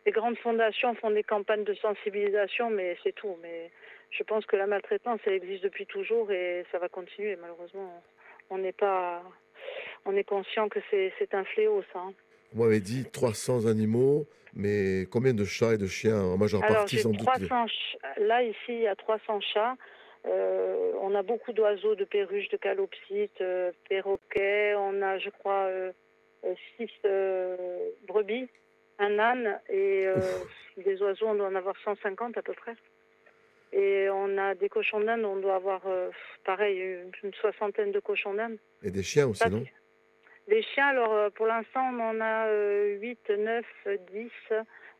les 0.04 0.10
grandes 0.10 0.36
fondations 0.38 0.96
font 0.96 1.12
des 1.12 1.22
campagnes 1.22 1.62
de 1.62 1.74
sensibilisation, 1.74 2.70
mais 2.70 2.98
c'est 3.04 3.14
tout. 3.14 3.36
Mais 3.40 3.70
je 4.10 4.24
pense 4.24 4.44
que 4.46 4.56
la 4.56 4.66
maltraitance, 4.66 5.20
elle 5.24 5.34
existe 5.34 5.62
depuis 5.62 5.86
toujours 5.86 6.32
et 6.32 6.66
ça 6.72 6.80
va 6.80 6.88
continuer. 6.88 7.36
Malheureusement, 7.40 8.02
on 8.50 8.58
n'est 8.58 8.72
pas, 8.72 9.22
on 10.06 10.16
est 10.16 10.24
conscient 10.24 10.68
que 10.68 10.80
c'est 10.90 11.34
un 11.34 11.44
fléau, 11.44 11.84
ça. 11.92 12.00
Hein. 12.00 12.12
Vous 12.52 12.64
m'avez 12.64 12.80
dit 12.80 13.04
300 13.08 13.66
animaux, 13.66 14.26
mais 14.54 15.06
combien 15.12 15.34
de 15.34 15.44
chats 15.44 15.74
et 15.74 15.78
de 15.78 15.86
chiens? 15.86 16.20
En 16.20 16.36
majeure 16.36 16.64
Alors, 16.64 16.78
partie 16.78 16.98
sans 16.98 17.12
300 17.12 17.42
doute 17.42 18.26
Là, 18.26 18.42
ici, 18.42 18.56
il 18.70 18.80
y 18.80 18.88
a 18.88 18.96
300 18.96 19.40
chats. 19.54 19.76
Euh, 20.26 20.92
on 21.00 21.14
a 21.14 21.22
beaucoup 21.22 21.52
d'oiseaux, 21.52 21.94
de 21.94 22.04
perruches, 22.04 22.48
de 22.48 22.56
calopsites, 22.56 23.40
euh, 23.40 23.70
perroquets. 23.88 24.74
On 24.76 25.00
a, 25.02 25.18
je 25.18 25.30
crois, 25.30 25.66
euh, 25.66 25.92
six 26.76 26.90
brebis, 28.06 28.48
un 28.98 29.18
âne 29.18 29.60
et 29.68 30.06
des 30.76 31.02
oiseaux, 31.02 31.26
on 31.26 31.34
doit 31.34 31.48
en 31.48 31.54
avoir 31.54 31.74
150 31.84 32.36
à 32.36 32.42
peu 32.42 32.54
près. 32.54 32.74
Et 33.72 34.08
on 34.10 34.38
a 34.38 34.54
des 34.54 34.68
cochons 34.68 35.00
d'Inde, 35.00 35.24
on 35.24 35.36
doit 35.36 35.56
avoir, 35.56 35.82
pareil, 36.44 36.78
une, 37.22 37.34
soixantaine 37.34 37.90
de 37.90 37.98
cochons 37.98 38.34
d'Inde. 38.34 38.58
Et 38.82 38.90
des 38.90 39.02
chiens 39.02 39.26
aussi, 39.26 39.48
non? 39.50 39.64
Les 40.48 40.62
chiens, 40.62 40.86
alors 40.86 41.32
pour 41.32 41.46
l'instant, 41.46 41.82
on 41.92 42.00
en 42.00 42.20
a 42.20 42.48
8, 43.00 43.30
9, 43.36 43.64
10. 44.12 44.30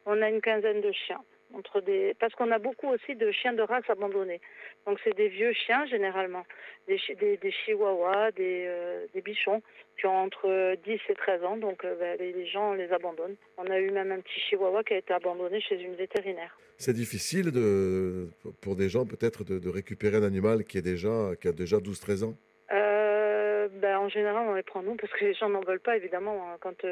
On 0.05 0.21
a 0.21 0.29
une 0.29 0.41
quinzaine 0.41 0.81
de 0.81 0.93
chiens 0.93 1.23
entre 1.57 1.81
des 1.81 2.15
parce 2.21 2.35
qu'on 2.35 2.51
a 2.51 2.59
beaucoup 2.59 2.89
aussi 2.89 3.15
de 3.15 3.31
chiens 3.33 3.53
de 3.53 3.63
race 3.63 3.89
abandonnés. 3.89 4.41
Donc 4.87 4.99
c'est 5.03 5.17
des 5.17 5.29
vieux 5.29 5.53
chiens 5.53 5.87
généralement, 5.87 6.45
des, 6.87 7.01
des, 7.19 7.37
des 7.37 7.51
chihuahuas, 7.51 8.31
des, 8.33 8.65
euh, 8.67 9.07
des 9.15 9.23
bichons 9.23 9.63
qui 9.99 10.07
ont 10.07 10.17
entre 10.17 10.77
10 10.85 11.01
et 11.09 11.15
13 11.15 11.45
ans. 11.45 11.57
Donc 11.57 11.85
euh, 11.85 11.97
ben, 11.99 12.17
les, 12.19 12.33
les, 12.33 12.47
gens 12.47 12.75
les 12.75 12.93
abandonnent. 12.93 13.37
On 13.57 13.67
a 13.71 13.79
eu 13.79 13.91
même 13.91 14.13
un 14.13 14.21
petit 14.21 14.41
chihuahua 14.41 14.85
qui 14.85 14.95
a 14.95 14.99
été 14.99 15.13
abandonné 15.13 15.61
chez 15.61 15.81
une 15.81 15.95
vétérinaire. 15.95 16.59
C'est 16.79 16.93
difficile 16.93 17.51
de, 17.53 18.29
pour 18.61 18.77
des 18.77 18.89
gens 18.91 19.07
peut-être 19.07 19.45
de, 19.45 19.59
de, 19.59 19.69
récupérer 19.71 20.19
un 20.19 20.23
animal 20.23 20.65
qui, 20.65 20.77
est 20.77 20.83
déjà, 20.83 21.31
qui 21.41 21.49
a 21.49 21.53
déjà 21.53 21.79
12-13 21.79 22.25
ans? 22.25 22.35
Euh, 22.71 23.69
ben, 23.81 23.97
En 23.97 24.11
général, 24.11 24.47
on 24.47 24.55
les 24.55 24.63
prend 24.63 24.83
nous 24.83 24.95
parce 24.97 25.11
que 25.15 25.25
les 25.25 25.35
gens 25.35 25.49
n'en 25.49 25.63
veulent 25.63 25.81
pas 25.81 25.97
évidemment. 25.97 26.51
Hein. 26.51 26.59
Quand 26.61 26.85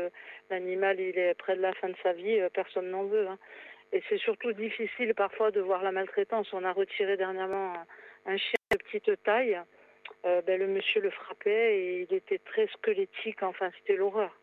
l'animal 0.48 0.98
il 0.98 1.18
est 1.18 1.34
près 1.34 1.54
de 1.54 1.60
la 1.60 1.74
fin 1.74 1.88
de 1.88 1.96
sa 2.02 2.14
vie, 2.14 2.38
personne 2.54 2.90
n'en 2.90 3.04
veut. 3.04 3.28
Hein. 3.28 3.38
Et 3.94 4.02
c'est 4.08 4.18
surtout 4.18 4.52
difficile 4.52 5.14
parfois 5.14 5.52
de 5.52 5.60
voir 5.60 5.82
la 5.84 5.92
maltraitance. 5.92 6.52
On 6.52 6.64
a 6.64 6.72
retiré 6.72 7.16
dernièrement 7.16 7.72
un 8.26 8.36
chien 8.36 8.58
de 8.72 8.76
petite 8.76 9.22
taille. 9.22 9.56
Euh, 10.26 10.42
ben, 10.42 10.58
le 10.58 10.66
monsieur 10.66 11.00
le 11.00 11.10
frappait 11.10 11.78
et 11.78 12.06
il 12.10 12.14
était 12.14 12.38
très 12.38 12.66
squelettique. 12.66 13.42
Enfin, 13.44 13.70
c'était 13.78 13.96
l'horreur. 13.96 14.36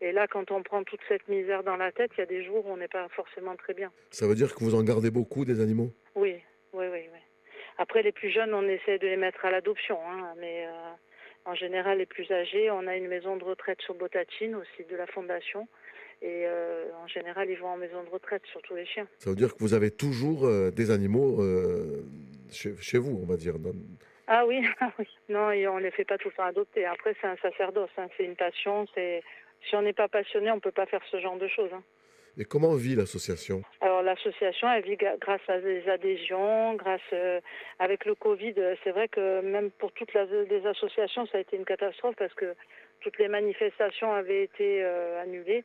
Et 0.00 0.10
là, 0.10 0.26
quand 0.26 0.50
on 0.50 0.62
prend 0.62 0.82
toute 0.82 1.00
cette 1.08 1.28
misère 1.28 1.62
dans 1.62 1.76
la 1.76 1.92
tête, 1.92 2.10
il 2.16 2.20
y 2.20 2.22
a 2.24 2.26
des 2.26 2.44
jours 2.44 2.66
où 2.66 2.72
on 2.72 2.76
n'est 2.76 2.88
pas 2.88 3.08
forcément 3.10 3.54
très 3.54 3.74
bien. 3.74 3.92
Ça 4.10 4.26
veut 4.26 4.34
dire 4.34 4.52
que 4.52 4.64
vous 4.64 4.74
en 4.74 4.82
gardez 4.82 5.12
beaucoup 5.12 5.44
des 5.44 5.60
animaux? 5.60 5.92
Oui, 6.16 6.42
oui, 6.72 6.86
oui. 6.90 7.08
oui. 7.12 7.20
Après, 7.78 8.02
les 8.02 8.12
plus 8.12 8.30
jeunes, 8.30 8.52
on 8.54 8.66
essaie 8.68 8.98
de 8.98 9.06
les 9.06 9.16
mettre 9.16 9.44
à 9.44 9.52
l'adoption. 9.52 9.98
Hein, 10.04 10.34
mais 10.38 10.66
euh, 10.66 10.92
en 11.46 11.54
général, 11.54 11.98
les 11.98 12.06
plus 12.06 12.30
âgés, 12.30 12.70
on 12.70 12.86
a 12.86 12.96
une 12.96 13.06
maison 13.06 13.36
de 13.36 13.44
retraite 13.44 13.80
sur 13.80 13.94
Botatine 13.94 14.56
aussi 14.56 14.84
de 14.88 14.96
la 14.96 15.06
fondation. 15.06 15.68
Et 16.22 16.44
euh, 16.46 16.86
en 17.02 17.06
général, 17.06 17.48
ils 17.50 17.58
vont 17.58 17.68
en 17.68 17.76
maison 17.76 18.02
de 18.02 18.08
retraite, 18.08 18.42
surtout 18.50 18.74
les 18.74 18.86
chiens. 18.86 19.06
Ça 19.18 19.30
veut 19.30 19.36
dire 19.36 19.54
que 19.54 19.60
vous 19.60 19.74
avez 19.74 19.90
toujours 19.90 20.46
euh, 20.46 20.70
des 20.70 20.90
animaux 20.90 21.42
euh, 21.42 22.02
chez, 22.50 22.74
chez, 22.80 22.98
vous, 22.98 23.20
on 23.22 23.26
va 23.26 23.36
dire. 23.36 23.54
Ah 24.26 24.44
oui, 24.46 24.66
oui. 24.98 25.06
Non, 25.28 25.48
on 25.48 25.76
ne 25.76 25.82
les 25.82 25.90
fait 25.90 26.04
pas 26.04 26.18
tout 26.18 26.28
le 26.28 26.34
temps 26.34 26.44
adopter. 26.44 26.84
Après, 26.84 27.14
c'est 27.20 27.28
un 27.28 27.36
sacerdoce, 27.36 27.90
hein. 27.98 28.08
c'est 28.16 28.24
une 28.24 28.36
passion. 28.36 28.86
Si 28.94 29.76
on 29.76 29.82
n'est 29.82 29.92
pas 29.92 30.08
passionné, 30.08 30.50
on 30.50 30.56
ne 30.56 30.60
peut 30.60 30.72
pas 30.72 30.86
faire 30.86 31.02
ce 31.10 31.20
genre 31.20 31.38
de 31.38 31.48
choses. 31.48 31.70
Hein. 31.72 31.82
Et 32.38 32.44
comment 32.44 32.74
vit 32.74 32.94
l'association 32.94 33.62
Alors 33.80 34.02
l'association, 34.02 34.70
elle 34.70 34.84
vit 34.84 34.96
grâce 34.96 35.40
à 35.48 35.60
des 35.60 35.88
adhésions, 35.88 36.74
grâce 36.74 37.00
euh, 37.12 37.40
avec 37.78 38.04
le 38.04 38.14
Covid. 38.14 38.54
C'est 38.84 38.90
vrai 38.90 39.08
que 39.08 39.40
même 39.40 39.70
pour 39.70 39.92
toutes 39.92 40.12
la, 40.14 40.24
les 40.24 40.66
associations, 40.66 41.26
ça 41.26 41.38
a 41.38 41.40
été 41.40 41.56
une 41.56 41.64
catastrophe 41.64 42.14
parce 42.16 42.34
que 42.34 42.54
toutes 43.00 43.18
les 43.18 43.28
manifestations 43.28 44.12
avaient 44.12 44.44
été 44.44 44.82
euh, 44.82 45.22
annulées. 45.22 45.64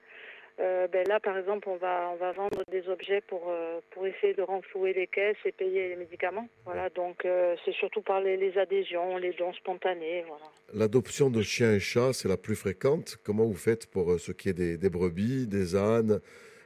Euh, 0.59 0.87
ben 0.87 1.07
là, 1.07 1.19
par 1.19 1.37
exemple, 1.37 1.69
on 1.69 1.77
va, 1.77 2.11
on 2.13 2.17
va 2.17 2.31
vendre 2.33 2.63
des 2.69 2.87
objets 2.87 3.21
pour, 3.21 3.47
euh, 3.49 3.79
pour 3.91 4.05
essayer 4.05 4.33
de 4.33 4.41
renflouer 4.41 4.93
les 4.93 5.07
caisses 5.07 5.37
et 5.45 5.51
payer 5.51 5.89
les 5.89 5.95
médicaments. 5.95 6.47
Voilà, 6.65 6.89
donc 6.89 7.25
euh, 7.25 7.55
c'est 7.65 7.73
surtout 7.73 8.01
par 8.01 8.21
les, 8.21 8.37
les, 8.37 8.57
adhésions, 8.57 9.17
les 9.17 9.33
dons 9.33 9.53
spontanés. 9.53 10.23
Voilà. 10.27 10.45
L'adoption 10.73 11.29
de 11.29 11.41
chiens 11.41 11.73
et 11.73 11.79
chats, 11.79 12.13
c'est 12.13 12.27
la 12.27 12.37
plus 12.37 12.55
fréquente. 12.55 13.17
Comment 13.23 13.45
vous 13.45 13.55
faites 13.55 13.87
pour 13.87 14.19
ce 14.19 14.31
qui 14.31 14.49
est 14.49 14.53
des, 14.53 14.77
des 14.77 14.89
brebis, 14.89 15.47
des 15.47 15.75
ânes, 15.75 16.19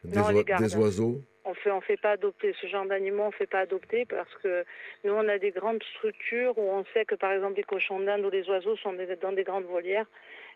des, 0.06 0.18
non, 0.18 0.26
oi 0.26 0.44
des 0.44 0.76
oiseaux 0.76 1.22
on 1.48 1.54
fait 1.54 1.70
on 1.70 1.82
fait 1.82 1.98
pas 1.98 2.12
adopter 2.12 2.56
ce 2.60 2.66
genre 2.66 2.86
d'animaux, 2.88 3.24
on 3.24 3.32
fait 3.32 3.46
pas 3.46 3.60
adopter 3.60 4.06
parce 4.06 4.34
que 4.42 4.66
nous 5.04 5.14
on 5.14 5.28
a 5.28 5.38
des 5.38 5.52
grandes 5.52 5.84
structures 5.98 6.58
où 6.58 6.64
on 6.64 6.84
sait 6.94 7.06
que 7.06 7.16
par 7.16 7.32
exemple 7.32 7.58
les 7.58 7.64
cochons 7.64 8.00
d'Inde 8.00 8.26
ou 8.26 8.32
les 8.32 8.50
oiseaux 8.50 8.76
sont 8.78 8.94
dans 9.22 9.32
des 9.32 9.44
grandes 9.44 9.66
volières 9.66 10.08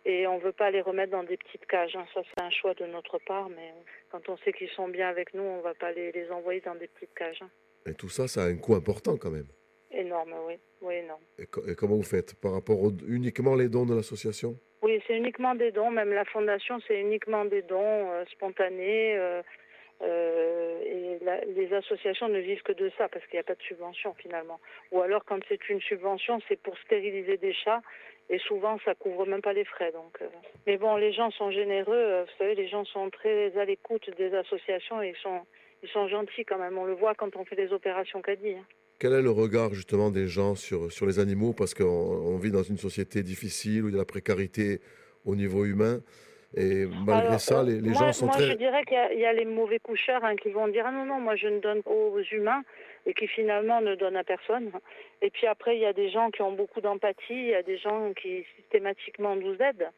et 0.05 0.27
on 0.27 0.37
ne 0.37 0.43
veut 0.43 0.51
pas 0.51 0.71
les 0.71 0.81
remettre 0.81 1.11
dans 1.11 1.23
des 1.23 1.37
petites 1.37 1.65
cages. 1.65 1.95
Hein. 1.95 2.05
Ça, 2.13 2.21
c'est 2.23 2.43
un 2.43 2.49
choix 2.49 2.73
de 2.73 2.85
notre 2.85 3.19
part, 3.19 3.49
mais 3.49 3.73
quand 4.11 4.29
on 4.29 4.37
sait 4.37 4.53
qu'ils 4.53 4.69
sont 4.69 4.87
bien 4.87 5.09
avec 5.09 5.33
nous, 5.33 5.43
on 5.43 5.57
ne 5.57 5.61
va 5.61 5.73
pas 5.73 5.91
les, 5.91 6.11
les, 6.11 6.31
envoyer 6.31 6.61
dans 6.61 6.75
des 6.75 6.87
petites 6.87 7.13
cages. 7.13 7.41
Hein. 7.41 7.49
Et 7.85 7.93
tout 7.93 8.09
ça, 8.09 8.27
ça 8.27 8.43
a 8.43 8.45
un 8.45 8.55
coût 8.55 8.75
important 8.75 9.17
quand 9.17 9.31
même. 9.31 9.47
Énorme, 9.91 10.33
oui. 10.47 10.55
oui 10.81 10.95
énorme. 10.95 11.21
Et, 11.37 11.43
et, 11.71 11.75
comment 11.75 11.95
vous 11.95 12.03
faites 12.03 12.35
Par 12.35 12.53
rapport 12.53 12.81
aux, 12.81 12.91
uniquement 13.07 13.55
les 13.55 13.67
dons 13.67 13.85
de 13.85 13.95
l'association? 13.95 14.57
Oui, 14.81 15.01
c'est 15.07 15.17
uniquement 15.17 15.55
des 15.55 15.71
dons. 15.71 15.91
Même 15.91 16.13
la 16.13 16.25
fondation, 16.25 16.79
c'est 16.87 16.99
uniquement 16.99 17.45
des 17.45 17.61
dons 17.61 18.11
euh, 18.11 18.25
spontanés. 18.31 19.17
Euh, 19.17 19.41
euh, 20.01 20.81
et 20.85 21.23
la, 21.25 21.41
les 21.45 21.73
associations 21.73 22.29
ne 22.29 22.39
vivent 22.39 22.63
que 22.63 22.71
de 22.71 22.89
ça 22.97 23.09
parce 23.09 23.25
qu'il 23.25 23.35
n'y 23.35 23.41
a 23.41 23.43
pas 23.43 23.55
de 23.55 23.61
subvention 23.63 24.13
finalement. 24.13 24.59
Ou 24.93 25.01
alors 25.01 25.25
quand 25.25 25.39
c'est 25.49 25.69
une 25.69 25.81
subvention, 25.81 26.39
c'est 26.47 26.61
pour 26.61 26.77
stériliser 26.77 27.35
des 27.35 27.53
chats 27.53 27.81
et 28.29 28.39
souvent 28.39 28.77
ça 28.85 28.95
couvre 28.95 29.25
même 29.25 29.41
pas 29.41 29.51
les 29.51 29.65
frais. 29.65 29.91
Donc, 29.91 30.19
mais 30.65 30.77
bon, 30.77 30.95
les 30.95 31.11
gens 31.11 31.31
sont 31.31 31.51
généreux. 31.51 32.21
Vous 32.21 32.37
savez, 32.37 32.55
les 32.55 32.69
gens 32.69 32.85
sont 32.85 33.09
très 33.09 33.57
à 33.57 33.65
l'écoute 33.65 34.09
des 34.17 34.33
associations 34.33 35.01
et 35.01 35.09
ils 35.09 35.21
sont 35.21 35.41
ils 35.83 35.89
sont 35.89 36.07
gentils 36.07 36.45
quand 36.45 36.57
même. 36.57 36.77
On 36.77 36.85
le 36.85 36.93
voit 36.93 37.15
quand 37.15 37.35
on 37.35 37.43
fait 37.43 37.55
les 37.55 37.73
opérations 37.73 38.21
caddie. 38.21 38.55
Hein. 38.55 38.65
Quel 38.99 39.13
est 39.13 39.21
le 39.21 39.31
regard 39.31 39.73
justement 39.73 40.09
des 40.11 40.27
gens 40.27 40.55
sur 40.55 40.91
sur 40.91 41.05
les 41.05 41.19
animaux? 41.19 41.53
Parce 41.53 41.73
qu'on 41.73 41.85
on 41.85 42.37
vit 42.37 42.51
dans 42.51 42.63
une 42.63 42.77
société 42.77 43.23
difficile 43.23 43.83
où 43.83 43.87
il 43.89 43.93
y 43.93 43.95
a 43.95 43.99
la 43.99 44.05
précarité 44.05 44.81
au 45.25 45.35
niveau 45.35 45.65
humain. 45.65 46.01
Et 46.57 46.85
malgré 47.05 47.27
Alors, 47.27 47.39
ça, 47.39 47.59
euh, 47.59 47.63
les, 47.63 47.75
les 47.79 47.89
moi, 47.91 47.99
gens 47.99 48.13
sont 48.13 48.25
moi, 48.25 48.35
je 48.39 48.53
dirais 48.53 48.83
qu'il 48.83 48.95
y, 48.95 48.97
a- 48.97 49.13
il 49.13 49.19
y 49.19 49.25
a 49.25 49.33
les 49.33 49.45
mauvais 49.45 49.77
coucheurs 49.79 50.23
hein, 50.25 50.35
qui 50.35 50.49
vont 50.49 50.67
dire 50.67 50.83
ah 50.87 50.91
non 50.91 51.05
non 51.05 51.19
moi 51.19 51.35
je 51.35 51.47
ne 51.47 51.59
donne 51.59 51.81
aux 51.85 52.19
humains 52.31 52.63
et 53.05 53.13
qui 53.13 53.27
finalement 53.27 53.81
ne 53.81 53.93
donnent 53.95 54.17
à 54.17 54.23
personne. 54.23 54.71
Et 55.21 55.29
puis 55.29 55.45
après 55.47 55.75
il 55.77 55.81
y 55.81 55.85
a 55.85 55.93
des 55.93 56.09
gens 56.09 56.31
qui 56.31 56.41
ont 56.41 56.51
beaucoup 56.51 56.81
d'empathie, 56.81 57.39
il 57.47 57.49
y 57.49 57.55
a 57.55 57.63
des 57.63 57.77
gens 57.77 58.11
qui 58.19 58.43
systématiquement 58.57 59.35
nous 59.35 59.55
aident 59.69 59.89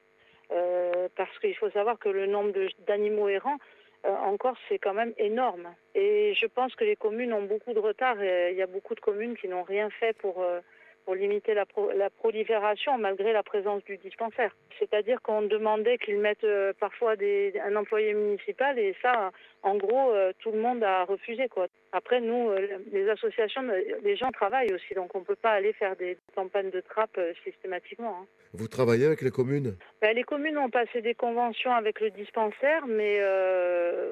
Euh, 0.53 1.07
parce 1.15 1.35
qu'il 1.39 1.55
faut 1.55 1.71
savoir 1.71 1.95
que 2.03 2.09
le 2.09 2.25
nombre 2.35 2.51
d'animaux 2.85 3.29
errants 3.29 3.59
en 4.03 4.37
Corse 4.37 4.59
c'est 4.69 4.79
quand 4.79 4.93
même 4.93 5.13
énorme. 5.17 5.67
Et 5.95 6.33
je 6.35 6.45
pense 6.47 6.75
que 6.75 6.83
les 6.83 6.95
communes 6.95 7.33
ont 7.33 7.43
beaucoup 7.43 7.73
de 7.73 7.79
retard. 7.79 8.21
Et 8.21 8.51
il 8.51 8.57
y 8.57 8.61
a 8.61 8.67
beaucoup 8.67 8.95
de 8.95 8.99
communes 8.99 9.35
qui 9.35 9.47
n'ont 9.47 9.63
rien 9.63 9.89
fait 9.89 10.13
pour 10.17 10.41
euh, 10.41 10.59
pour 11.05 11.15
limiter 11.15 11.53
la, 11.53 11.65
pro- 11.65 11.91
la 11.91 12.09
prolifération 12.09 12.97
malgré 12.97 13.33
la 13.33 13.43
présence 13.43 13.83
du 13.85 13.97
dispensaire. 13.97 14.55
C'est-à-dire 14.79 15.21
qu'on 15.21 15.41
demandait 15.43 15.97
qu'ils 15.97 16.19
mettent 16.19 16.43
euh, 16.43 16.73
parfois 16.79 17.15
des, 17.15 17.53
un 17.63 17.75
employé 17.75 18.13
municipal 18.13 18.77
et 18.79 18.95
ça, 19.01 19.31
en 19.63 19.75
gros, 19.75 20.11
euh, 20.11 20.31
tout 20.39 20.51
le 20.51 20.59
monde 20.59 20.83
a 20.83 21.03
refusé. 21.03 21.47
Quoi. 21.47 21.67
Après, 21.91 22.19
nous, 22.21 22.49
euh, 22.49 22.79
les 22.91 23.09
associations, 23.09 23.61
les 24.03 24.15
gens 24.15 24.31
travaillent 24.31 24.73
aussi, 24.73 24.93
donc 24.93 25.13
on 25.15 25.19
ne 25.19 25.25
peut 25.25 25.35
pas 25.35 25.51
aller 25.51 25.73
faire 25.73 25.95
des 25.95 26.17
campagnes 26.35 26.71
de 26.71 26.81
trappe 26.81 27.19
systématiquement. 27.43 28.17
hein. 28.21 28.25
Vous 28.53 28.67
travaillez 28.67 29.05
avec 29.05 29.21
les 29.21 29.31
communes? 29.31 29.77
Ben, 30.01 30.13
les 30.13 30.23
communes 30.23 30.57
ont 30.57 30.69
passé 30.69 31.01
des 31.01 31.13
conventions 31.15 31.73
avec 31.73 32.01
le 32.01 32.09
dispensaire, 32.09 32.85
mais 32.85 33.19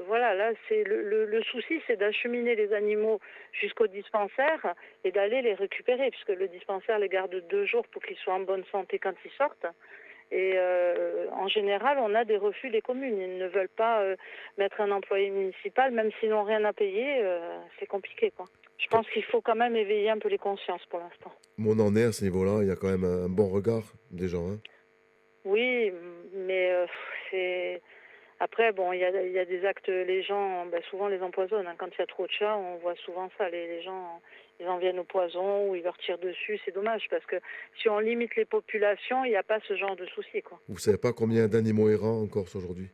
voilà, 0.07 0.33
là, 0.33 0.51
c'est 0.67 0.83
le, 0.85 1.01
le, 1.03 1.25
le 1.25 1.41
souci, 1.43 1.81
c'est 1.87 1.97
d'acheminer 1.97 2.55
les 2.55 2.71
animaux 2.73 3.19
jusqu'au 3.51 3.87
dispensaire 3.87 4.73
et 5.03 5.11
d'aller 5.11 5.41
les 5.41 5.55
récupérer, 5.55 6.09
puisque 6.11 6.29
le 6.29 6.47
dispensaire 6.47 6.78
les 6.99 7.09
garde 7.09 7.35
deux 7.49 7.65
jours 7.65 7.85
pour 7.87 8.01
qu'ils 8.01 8.17
soient 8.17 8.35
en 8.35 8.39
bonne 8.41 8.63
santé 8.71 8.99
quand 8.99 9.13
ils 9.25 9.31
sortent. 9.31 9.65
Et 10.31 10.53
euh, 10.55 11.25
en 11.31 11.47
général, 11.47 11.97
on 11.99 12.13
a 12.13 12.23
des 12.23 12.37
refus 12.37 12.69
des 12.69 12.81
communes. 12.81 13.19
Ils 13.19 13.37
ne 13.37 13.47
veulent 13.47 13.75
pas 13.75 14.01
euh, 14.01 14.15
mettre 14.57 14.79
un 14.79 14.91
employé 14.91 15.29
municipal, 15.31 15.91
même 15.91 16.11
s'ils 16.19 16.29
n'ont 16.29 16.43
rien 16.43 16.63
à 16.65 16.73
payer, 16.73 17.21
euh, 17.23 17.59
c'est 17.79 17.87
compliqué, 17.87 18.31
quoi. 18.35 18.45
Je 18.77 18.87
pense 18.87 19.09
qu'il 19.09 19.23
faut 19.23 19.41
quand 19.41 19.55
même 19.55 19.75
éveiller 19.75 20.09
un 20.09 20.19
peu 20.19 20.29
les 20.29 20.37
consciences 20.37 20.85
pour 20.85 20.99
l'instant. 20.99 21.31
Mon 21.57 21.77
en 21.79 21.95
est 21.95 22.03
à 22.03 22.11
ce 22.11 22.23
niveau-là, 22.23 22.59
il 22.61 22.69
y 22.69 22.71
a 22.71 22.75
quand 22.75 22.87
même 22.87 23.03
un, 23.03 23.27
bon 23.27 23.49
regard 23.49 23.83
des 24.11 24.29
gens. 24.29 24.51
hein. 24.51 24.59
Oui, 25.43 25.91
mais 26.33 26.71
c'est 27.29 27.81
après 28.39 28.71
bon, 28.71 28.93
il 28.93 28.99
y 28.99 29.03
a, 29.03 29.21
il 29.21 29.33
y 29.33 29.39
a 29.39 29.43
des 29.45 29.65
actes, 29.65 29.89
les 29.89 30.23
gens, 30.23 30.65
ben, 30.67 30.81
souvent 30.89 31.09
les 31.09 31.21
empoisonnent. 31.21 31.67
hein. 31.67 31.75
Quand 31.77 31.87
il 31.87 31.99
y 31.99 32.01
a 32.01 32.07
trop 32.07 32.25
de 32.25 32.31
chats, 32.31 32.55
on 32.55 32.77
voit 32.77 32.95
souvent 33.03 33.29
ça. 33.37 33.49
Les, 33.49 33.67
les 33.67 33.81
gens, 33.81 34.21
ils 34.59 34.67
en 34.67 34.77
viennent 34.77 34.99
au 34.99 35.03
poison 35.03 35.69
ou 35.69 35.75
ils 35.75 35.83
leur 35.83 35.97
tirent 35.97 36.17
dessus. 36.17 36.59
C'est 36.65 36.73
dommage 36.73 37.07
parce 37.09 37.25
que 37.25 37.37
si 37.81 37.89
on 37.89 37.99
limite 37.99 38.35
les 38.35 38.45
populations, 38.45 39.23
il 39.25 39.29
n'y 39.29 39.35
a 39.35 39.43
pas 39.43 39.59
ce 39.67 39.75
genre 39.75 39.95
de 39.95 40.05
souci, 40.07 40.41
quoi. 40.41 40.59
Vous 40.67 40.77
savez 40.79 40.97
pas 40.97 41.13
combien 41.13 41.47
d'animaux 41.47 41.89
errants 41.89 42.21
en 42.21 42.27
Corse 42.27 42.55
aujourd'hui? 42.55 42.89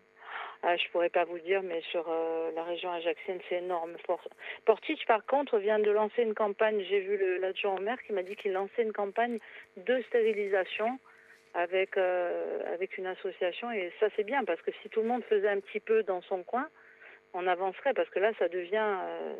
Ah, 0.67 0.77
je 0.77 0.89
pourrais 0.89 1.09
pas 1.09 1.25
vous 1.25 1.37
dire, 1.39 1.61
mais 1.61 1.81
sur 1.91 2.05
euh, 2.09 2.49
la 2.55 2.63
région 2.63 2.91
ajaxienne, 2.91 3.39
c'est 3.47 3.57
énorme. 3.57 3.93
Port- 4.07 4.27
Portage, 4.65 5.05
par 5.05 5.23
contre, 5.25 5.59
vient 5.59 5.77
de 5.77 5.91
lancer 5.91 6.23
une 6.23 6.33
campagne. 6.33 6.83
J'ai 6.89 7.01
vu 7.01 7.39
l'adjoint 7.39 7.75
au 7.75 7.79
maire 7.81 8.01
qui 8.01 8.13
m'a 8.13 8.23
dit 8.23 8.35
qu'il 8.35 8.51
lançait 8.53 8.81
une 8.81 8.93
campagne 8.93 9.37
de 9.77 10.01
stérilisation 10.07 10.97
avec 11.53 11.97
euh, 11.97 12.73
avec 12.73 12.97
une 12.97 13.05
association 13.05 13.71
et 13.71 13.89
ça 14.01 14.07
c'est 14.15 14.25
bien 14.25 14.43
parce 14.43 14.61
que 14.61 14.71
si 14.81 14.89
tout 14.89 15.01
le 15.01 15.07
monde 15.07 15.23
faisait 15.23 15.47
un 15.47 15.59
petit 15.61 15.79
peu 15.79 16.03
dans 16.03 16.21
son 16.23 16.43
coin, 16.43 16.67
on 17.37 17.45
avancerait 17.47 17.93
parce 17.93 18.09
que 18.09 18.19
là 18.19 18.31
ça 18.39 18.47
devient, 18.47 18.89
euh, 19.03 19.33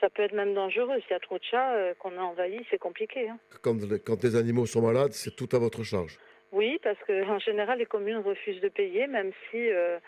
ça 0.00 0.10
peut 0.10 0.22
être 0.22 0.34
même 0.34 0.54
dangereux. 0.54 0.98
S'il 1.02 1.10
y 1.12 1.14
a 1.14 1.20
trop 1.20 1.38
de 1.38 1.44
chats 1.44 1.72
euh, 1.74 1.94
qu'on 2.00 2.16
a 2.18 2.22
envahis, 2.22 2.64
c'est 2.70 2.78
compliqué. 2.78 3.28
hein. 3.28 3.38
quand, 3.62 3.76
les- 3.90 4.00
quand 4.00 4.22
les 4.22 4.34
animaux 4.36 4.66
sont 4.66 4.82
malades, 4.82 5.12
c'est 5.12 5.34
tout 5.34 5.48
à 5.56 5.58
votre 5.58 5.82
charge. 5.84 6.18
Oui, 6.52 6.78
parce 6.82 6.98
que 7.06 7.14
en 7.28 7.38
général, 7.38 7.78
les 7.78 7.86
communes 7.86 8.18
refusent 8.18 8.60
de 8.60 8.68
payer, 8.68 9.06
même 9.06 9.32
si, 9.50 9.60
euh, 9.70 9.98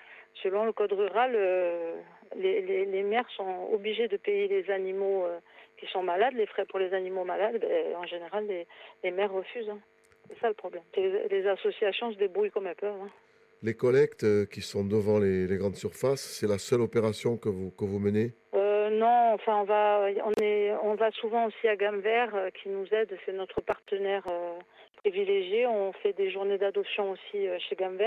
selon 0.43 0.65
le 0.65 0.73
code 0.73 0.93
rural, 0.93 1.33
les, 2.37 2.61
les, 2.63 2.85
les 2.85 3.03
maires 3.03 3.29
sont 3.37 3.69
obligés 3.73 4.09
de 4.09 4.17
payer 4.17 4.47
les 4.49 4.71
animaux 4.71 5.27
qui 5.79 5.87
sont 5.87 6.03
malades, 6.03 6.35
les 6.35 6.47
frais 6.47 6.65
pour 6.67 6.79
les 6.79 6.93
animaux 6.95 7.25
malades. 7.25 7.59
Ben, 7.61 7.97
en 7.97 8.07
général, 8.07 8.47
les, 8.47 8.67
les 9.03 9.11
maires 9.11 9.33
refusent. 9.33 9.69
hein. 9.71 9.81
C'est 10.29 10.39
ça 10.41 10.49
le 10.49 10.55
problème. 10.55 10.83
Les, 10.97 11.27
les 11.29 11.47
associations 11.49 12.13
se 12.13 12.19
débrouillent 12.19 12.51
comme 12.51 12.67
elles 12.67 12.77
peuvent. 12.77 13.01
hein. 13.03 13.11
Les 13.61 13.75
collectes 13.75 14.23
euh, 14.23 14.47
qui 14.47 14.61
sont 14.61 14.85
devant 14.85 15.19
les, 15.19 15.49
grandes 15.57 15.75
surfaces, 15.75 16.21
c'est 16.21 16.47
la 16.47 16.59
seule 16.59 16.81
opération 16.81 17.37
que 17.37 17.49
vous, 17.49 17.73
que 17.73 17.85
vous 17.85 17.99
menez? 17.99 18.33
Euh, 18.55 18.89
non, 18.91 19.33
enfin 19.35 19.57
on 19.57 19.65
va, 19.65 20.07
on 20.25 20.33
est, 20.41 20.73
on 20.85 20.95
va 20.95 21.11
souvent 21.11 21.47
aussi 21.47 21.67
à 21.67 21.75
Gamme 21.75 22.01
euh, 22.07 22.51
qui 22.51 22.69
nous 22.69 22.87
aide, 22.93 23.19
c'est 23.27 23.33
notre 23.33 23.61
partenaire 23.61 24.23
privilégié. 24.99 25.67
On 25.67 25.93
fait 25.93 26.13
des 26.13 26.31
journées 26.31 26.59
d'adoption 26.59 27.11
aussi 27.11 27.47
chez 27.69 27.75
Gamme. 27.75 27.99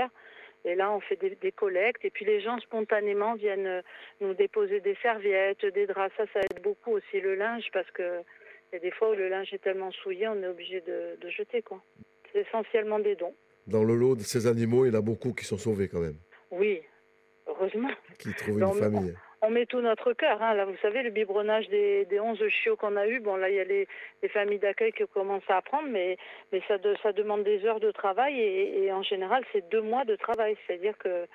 Et 0.63 0.75
là, 0.75 0.91
on 0.91 1.01
fait 1.01 1.17
des, 1.17 1.51
collectes. 1.51 2.05
Et 2.05 2.12
puis 2.12 2.24
les 2.24 2.39
gens 2.39 2.58
spontanément 2.60 3.34
viennent 3.36 3.81
nous 4.22 4.34
déposer 4.34 4.79
des 4.79 4.96
serviettes, 5.01 5.65
des 5.65 5.86
draps. 5.86 6.15
Ça, 6.15 6.24
ça 6.34 6.39
aide 6.39 6.62
beaucoup 6.63 6.91
aussi 6.91 7.20
le 7.20 7.36
linge 7.36 7.65
parce 7.74 7.89
que 7.91 8.22
il 8.72 8.75
y 8.75 8.77
a 8.77 8.79
des 8.79 8.91
fois 8.91 9.10
où 9.10 9.15
le 9.15 9.27
linge 9.27 9.53
est 9.53 9.62
tellement 9.62 9.91
souillé, 9.91 10.29
on 10.29 10.41
est 10.41 10.48
obligé 10.48 10.79
de, 10.79 11.17
de 11.20 11.29
jeter. 11.29 11.62
C'est 12.31 12.39
essentiellement 12.39 13.00
des 13.00 13.15
dons. 13.15 13.36
Dans 13.68 13.84
le 13.84 13.96
lot 13.96 14.15
de 14.15 14.22
ces 14.22 14.48
animaux, 14.48 14.86
il 14.86 14.91
y 14.94 14.96
en 14.96 15.00
a 15.00 15.01
beaucoup 15.01 15.34
qui 15.34 15.46
sont 15.46 15.58
sauvés 15.58 15.88
quand 15.88 16.00
même, 16.00 16.18
Oui, 16.51 16.82
heureusement. 17.48 17.89
qui 18.20 18.34
trouvent 18.34 18.60
une 18.60 18.74
famille. 18.74 19.15
on 19.44 19.50
met 19.50 19.65
tout 19.65 19.82
notre 19.82 20.13
cœur. 20.13 20.41
Hein. 20.41 20.53
Là, 20.56 20.65
vous 20.65 20.75
savez, 20.82 21.01
le 21.03 21.10
biberonnage 21.10 21.68
des, 21.70 22.06
des 22.06 22.20
11 22.20 22.48
chiots 22.50 22.75
qu'on 22.75 22.96
a 22.98 23.08
eu, 23.08 23.20
bon, 23.20 23.36
là, 23.36 23.50
il 23.50 23.56
y 23.56 23.60
a 23.60 23.63
les, 23.63 23.88
les 24.22 24.30
familles 24.30 24.60
d'accueil 24.60 24.91
qui 24.91 25.03
commencent 25.08 25.50
à 25.50 25.58
apprendre, 25.58 25.88
mais, 25.89 26.18
mais 26.51 26.62
ça, 26.68 26.77
de- 26.77 26.96
ça 27.01 27.12
demande 27.13 27.44
des 27.44 27.65
heures 27.65 27.80
de 27.80 27.91
travail 27.91 28.39
et, 28.39 28.84
et 28.84 28.91
en 28.94 29.03
général, 29.03 29.44
c'est 29.51 29.68
deux 29.70 29.82
mois 29.82 30.06
de 30.06 30.15
travail. 30.15 30.58
C'est-à-dire 30.68 30.98
que 30.98 31.25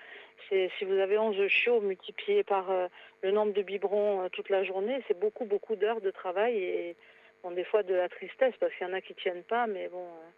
si 0.49 0.85
vous 0.85 0.99
avez 0.99 1.19
11 1.19 1.47
chiots 1.49 1.81
multipliés 1.81 2.45
par 2.45 2.71
euh, 2.71 2.87
le 3.23 3.31
nombre 3.33 3.53
de 3.53 3.63
biberons 3.63 4.23
euh, 4.23 4.29
toute 4.29 4.51
la 4.51 4.63
journée, 4.65 5.03
c'est 5.09 5.19
beaucoup, 5.19 5.45
beaucoup 5.45 5.75
d'heures 5.77 6.01
de 6.01 6.11
travail 6.11 6.57
et 6.57 6.97
bon, 7.43 7.51
des 7.53 7.65
fois 7.65 7.83
de 7.83 7.95
la 7.95 8.09
tristesse 8.09 8.55
parce 8.61 8.73
qu'il 8.75 8.87
y 8.87 8.91
en 8.91 8.93
a 8.93 9.01
qui 9.01 9.15
tiennent 9.15 9.43
pas, 9.45 9.67
mais 9.67 9.89
bon, 9.89 10.05
euh, 10.05 10.31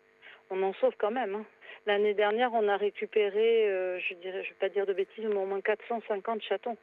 on 0.50 0.62
en 0.62 0.72
sauve 0.74 0.94
quand 0.98 1.10
même. 1.10 1.34
hein. 1.34 1.44
L'année 1.86 2.14
dernière, 2.14 2.52
on 2.54 2.68
a 2.68 2.76
récupéré, 2.76 3.68
euh, 3.70 3.98
je 4.00 4.14
dirais, 4.14 4.42
je 4.44 4.48
vais 4.50 4.56
pas 4.60 4.68
dire 4.68 4.84
de 4.86 4.92
bêtises, 4.92 5.24
mais 5.24 5.36
au 5.36 5.46
moins 5.46 5.60
450 5.60 6.42
chatons 6.42 6.76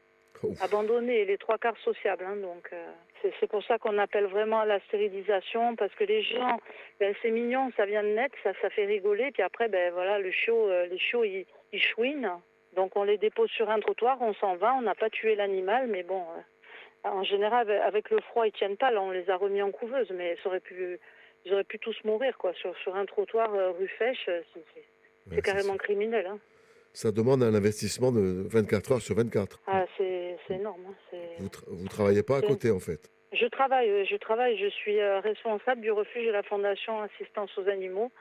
Ouf. 0.44 0.62
abandonnés 0.64 1.20
et 1.22 1.26
les 1.26 1.38
trois 1.38 1.58
quarts 1.58 1.78
sociables. 1.78 2.26
hein, 2.28 2.38
donc 2.38 2.70
euh, 2.74 2.92
c'est 3.40 3.48
pour 3.50 3.64
ça 3.64 3.78
qu'on 3.78 3.98
appelle 3.98 4.26
vraiment 4.26 4.60
à 4.60 4.66
la 4.66 4.80
stérilisation 4.82 5.76
parce 5.76 5.94
que 5.96 6.04
les 6.04 6.22
gens, 6.24 6.60
ben, 7.00 7.14
c'est 7.22 7.32
mignon, 7.32 7.72
ça 7.78 7.86
vient 7.86 8.04
de 8.04 8.10
naître, 8.10 8.36
ça, 8.44 8.52
ça 8.62 8.70
fait 8.70 8.86
rigoler. 8.86 9.32
Puis 9.32 9.44
après, 9.44 9.68
ben 9.68 9.92
voilà, 9.94 10.20
le 10.20 10.32
chiot, 10.32 10.70
euh, 10.70 10.86
les 10.88 10.98
chiots, 11.00 11.24
ils, 11.24 11.46
ils 11.74 11.82
chouinent. 11.82 12.32
Donc 12.76 12.96
on 12.96 13.04
les 13.04 13.18
dépose 13.18 13.50
sur 13.52 13.70
un 13.70 13.80
trottoir, 13.80 14.18
on 14.22 14.34
s'en 14.36 14.56
va, 14.56 14.74
on 14.76 14.82
n'a 14.82 14.96
pas 14.96 15.10
tué 15.10 15.36
l'animal, 15.36 15.88
mais 15.88 16.04
bon, 16.04 16.22
en 17.04 17.24
général 17.24 17.70
avec- 17.70 17.82
avec 17.84 18.10
le 18.10 18.20
froid 18.22 18.46
ils 18.48 18.52
tiennent 18.52 18.78
pas. 18.78 18.92
Là, 18.92 19.02
on 19.02 19.12
les 19.12 19.30
a 19.30 19.38
remis 19.38 19.62
en 19.62 19.72
couveuse, 19.72 20.10
mais 20.12 20.36
ça 20.44 20.50
aurait 20.50 20.60
pu, 20.60 21.00
ils 21.46 21.54
auraient 21.54 21.64
pu 21.64 21.80
tous 21.80 21.96
mourir 22.04 22.38
quoi 22.38 22.54
sur 22.54 22.76
sur 22.80 22.96
un 22.96 23.06
trottoir 23.06 23.54
euh, 23.54 23.72
rue 23.72 23.88
Fèche. 23.88 24.26
euh, 24.30 24.42
c'est- 24.54 24.64
Ouais, 25.32 25.42
carrément 25.42 25.74
ça. 25.74 25.80
criminel. 25.80 26.28
Hein. 26.28 26.40
Ça 26.94 27.12
demande 27.12 27.42
un 27.42 27.54
investissement 27.56 28.12
de 28.12 28.46
24 28.48 28.92
heures 28.92 29.02
sur 29.02 29.16
24. 29.16 29.60
Ah, 29.68 29.86
c'est 29.98 30.38
énorme. 30.50 30.86
hein, 30.88 31.18
Vous, 31.40 31.48
tra- 31.48 31.64
vous 31.68 31.88
travaillez 31.88 32.22
pas 32.24 32.38
à 32.38 32.42
côté 32.42 32.70
en 32.72 32.80
fait? 32.80 33.10
Je 33.34 33.48
travaille, 33.48 34.06
je 34.06 34.16
travaille. 34.18 34.56
Je 34.58 34.68
suis 34.68 35.00
euh, 35.00 35.20
responsable 35.20 35.82
du 35.82 35.92
refuge 35.92 36.26
de 36.28 36.32
la 36.32 36.44
Fondation 36.44 37.02
Assistance 37.02 37.58
aux 37.58 37.68
animaux 37.68 38.12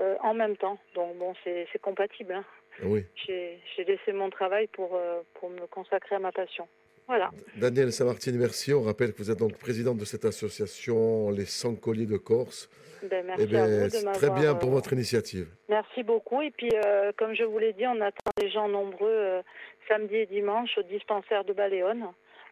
euh, 0.00 0.16
en 0.22 0.34
même 0.34 0.56
temps. 0.56 0.78
Donc 0.94 1.16
bon, 1.18 1.34
c'est 1.44 1.68
c'est 1.72 1.78
compatible. 1.80 2.32
hein. 2.34 2.44
Oui. 2.82 3.04
J'ai 3.14 3.58
j'ai 3.76 3.84
laissé 3.84 4.12
mon 4.12 4.28
travail 4.28 4.66
pour, 4.68 4.96
euh, 4.96 5.20
pour 5.34 5.48
me 5.50 5.66
consacrer 5.68 6.16
à 6.16 6.18
ma 6.18 6.32
passion. 6.32 6.66
Voilà. 7.10 7.32
Daniel 7.56 7.92
Samartine, 7.92 8.36
merci. 8.38 8.72
On 8.72 8.82
rappelle 8.82 9.12
que 9.12 9.18
vous 9.18 9.32
êtes 9.32 9.38
donc 9.40 9.58
présidente 9.58 9.96
de 9.98 10.04
cette 10.04 10.24
association 10.24 11.30
Les 11.32 11.44
Sans 11.44 11.74
Colliers 11.74 12.06
de 12.06 12.16
Corse. 12.18 12.70
Ben, 13.02 13.26
merci 13.26 13.42
Eh 13.42 13.42
à 13.42 13.46
bien, 13.48 13.66
vous 13.66 13.84
de 13.84 13.88
c'est 13.88 14.04
m'avoir. 14.04 14.16
très 14.16 14.30
bien 14.40 14.54
pour 14.54 14.68
euh, 14.68 14.72
votre 14.74 14.92
initiative. 14.92 15.48
Merci 15.68 16.04
beaucoup. 16.04 16.40
Et 16.40 16.52
puis, 16.52 16.70
euh, 16.72 17.10
comme 17.18 17.34
je 17.34 17.42
vous 17.42 17.58
l'ai 17.58 17.72
dit, 17.72 17.84
on 17.84 18.00
attend 18.00 18.30
des 18.40 18.48
gens 18.48 18.68
nombreux 18.68 19.08
euh, 19.10 19.42
samedi 19.88 20.14
et 20.14 20.26
dimanche 20.26 20.70
au 20.78 20.84
dispensaire 20.84 21.42
de 21.44 21.52
Baléone. 21.52 22.04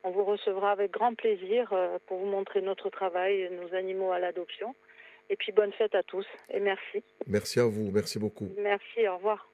On 0.03 0.11
vous 0.11 0.25
recevra 0.25 0.73
avec 0.73 0.91
grand 0.91 1.15
plaisir 1.15 1.69
euh, 1.73 1.99
pour 2.09 2.19
vous 2.19 2.27
montrer 2.27 2.61
notre 2.61 2.91
travail, 2.91 3.49
nos 3.63 3.77
animaux 3.77 4.11
à 4.11 4.19
l'adoption. 4.19 4.75
Et 5.31 5.37
puis, 5.37 5.53
bonne 5.53 5.73
fête 5.75 5.95
à 5.95 6.03
tous 6.03 6.27
et 6.53 6.59
merci. 6.59 7.05
Merci 7.29 7.61
à 7.61 7.65
vous. 7.67 7.93
Merci 7.93 8.19
beaucoup. 8.19 8.49
Merci, 8.59 9.07
au 9.07 9.15
revoir. 9.19 9.49